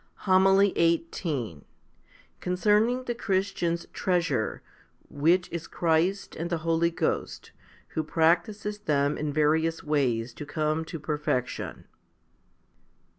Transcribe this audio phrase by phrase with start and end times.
[0.23, 0.23] 21.
[0.33, 0.73] HOMILY
[1.13, 1.61] XVIII
[2.39, 4.63] Concerning the Christians' treasure,
[5.11, 7.51] which is Christ and the Holy Ghost,
[7.89, 11.85] who practises them in various ways to come to perfection.